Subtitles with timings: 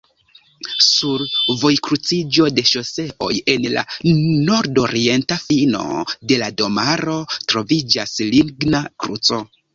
[0.83, 1.23] Sur
[1.63, 3.83] vojkruciĝo de ŝoseoj en la
[4.49, 5.85] nordorienta fino
[6.33, 7.21] de la domaro
[7.53, 9.43] troviĝas ligna kruco.